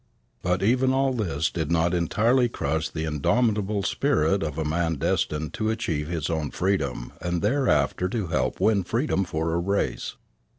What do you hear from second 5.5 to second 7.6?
to achieve his own freedom and